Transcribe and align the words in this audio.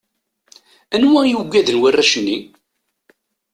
Anwa 0.95 1.21
i 1.27 1.33
ugaden 1.41 1.81
warrac-nni? 1.81 2.37